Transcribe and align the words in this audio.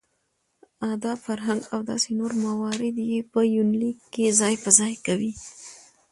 اداب 0.91 1.17
،فرهنګ 1.25 1.61
او 1.73 1.79
داسې 1.89 2.09
نور 2.19 2.31
موارد 2.45 2.95
يې 3.11 3.19
په 3.31 3.39
يونليک 3.55 3.97
کې 4.13 4.25
ځاى 4.39 4.55
په 4.63 4.69
ځاى 4.77 4.95
کوي. 5.05 5.31